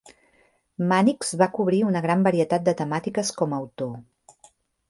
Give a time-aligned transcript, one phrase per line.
[0.91, 3.97] Mannix va cobrir una gran varietat de temàtiques com a autor.